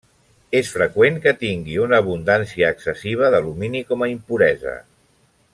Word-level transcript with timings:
És 0.59 0.71
freqüent 0.75 1.19
que 1.25 1.33
tingui 1.43 1.77
una 1.83 2.01
abundància 2.03 2.73
excessiva 2.77 3.31
d'alumini 3.35 3.85
com 3.93 4.07
a 4.07 4.13
impuresa. 4.17 4.79